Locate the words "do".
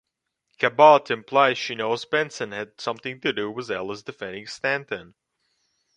3.31-3.51